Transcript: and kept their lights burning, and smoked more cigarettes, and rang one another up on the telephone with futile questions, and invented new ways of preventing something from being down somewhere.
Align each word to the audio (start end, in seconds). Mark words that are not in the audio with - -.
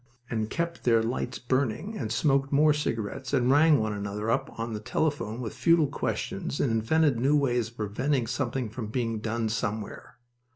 and 0.31 0.49
kept 0.49 0.83
their 0.83 1.03
lights 1.03 1.37
burning, 1.37 1.95
and 1.95 2.11
smoked 2.11 2.51
more 2.51 2.73
cigarettes, 2.73 3.33
and 3.33 3.51
rang 3.51 3.79
one 3.79 3.93
another 3.93 4.31
up 4.31 4.49
on 4.59 4.73
the 4.73 4.79
telephone 4.79 5.39
with 5.41 5.53
futile 5.53 5.85
questions, 5.85 6.59
and 6.59 6.71
invented 6.71 7.19
new 7.19 7.35
ways 7.37 7.67
of 7.67 7.77
preventing 7.77 8.25
something 8.25 8.67
from 8.67 8.87
being 8.87 9.19
down 9.19 9.47
somewhere. 9.47 10.15